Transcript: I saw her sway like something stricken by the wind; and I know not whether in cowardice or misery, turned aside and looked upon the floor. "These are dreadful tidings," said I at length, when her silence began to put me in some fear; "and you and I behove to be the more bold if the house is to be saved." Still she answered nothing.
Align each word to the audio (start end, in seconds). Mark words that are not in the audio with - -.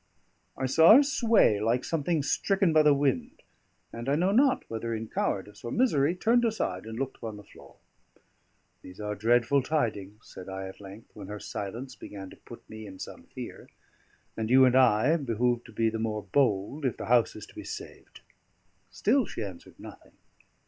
I 0.57 0.65
saw 0.65 0.95
her 0.95 1.03
sway 1.03 1.59
like 1.59 1.83
something 1.83 2.23
stricken 2.23 2.73
by 2.73 2.81
the 2.81 2.91
wind; 2.91 3.43
and 3.93 4.09
I 4.09 4.15
know 4.15 4.31
not 4.31 4.67
whether 4.67 4.95
in 4.95 5.07
cowardice 5.07 5.63
or 5.63 5.69
misery, 5.71 6.15
turned 6.15 6.43
aside 6.43 6.87
and 6.87 6.97
looked 6.97 7.17
upon 7.17 7.37
the 7.37 7.43
floor. 7.43 7.75
"These 8.81 8.99
are 8.99 9.13
dreadful 9.13 9.61
tidings," 9.61 10.21
said 10.23 10.49
I 10.49 10.67
at 10.67 10.81
length, 10.81 11.11
when 11.13 11.27
her 11.27 11.39
silence 11.39 11.95
began 11.95 12.31
to 12.31 12.35
put 12.35 12.67
me 12.67 12.87
in 12.87 12.97
some 12.97 13.25
fear; 13.35 13.69
"and 14.35 14.49
you 14.49 14.65
and 14.65 14.75
I 14.75 15.17
behove 15.17 15.65
to 15.65 15.71
be 15.71 15.91
the 15.91 15.99
more 15.99 16.23
bold 16.23 16.83
if 16.83 16.97
the 16.97 17.05
house 17.05 17.35
is 17.35 17.45
to 17.45 17.53
be 17.53 17.63
saved." 17.63 18.21
Still 18.89 19.27
she 19.27 19.43
answered 19.43 19.79
nothing. 19.79 20.13